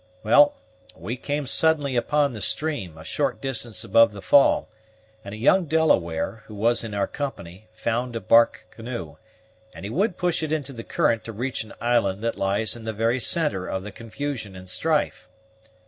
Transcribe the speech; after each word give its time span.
Well, 0.23 0.55
we 0.95 1.15
came 1.15 1.45
suddenly 1.45 1.95
upon 1.95 2.33
the 2.33 2.41
stream, 2.41 2.97
a 2.97 3.03
short 3.03 3.39
distance 3.39 3.83
above 3.83 4.13
the 4.13 4.21
fall, 4.23 4.67
and 5.23 5.35
a 5.35 5.37
young 5.37 5.65
Delaware, 5.65 6.41
who 6.47 6.55
was 6.55 6.83
in 6.83 6.95
our 6.95 7.05
company, 7.05 7.67
found 7.71 8.15
a 8.15 8.19
bark 8.19 8.65
canoe, 8.71 9.17
and 9.75 9.85
he 9.85 9.91
would 9.91 10.17
push 10.17 10.41
into 10.41 10.73
the 10.73 10.83
current 10.83 11.23
to 11.25 11.31
reach 11.31 11.63
an 11.63 11.73
island 11.79 12.23
that 12.23 12.35
lies 12.35 12.75
in 12.75 12.83
the 12.85 12.93
very 12.93 13.19
centre 13.19 13.67
of 13.67 13.83
the 13.83 13.91
confusion 13.91 14.55
and 14.55 14.67
strife. 14.71 15.27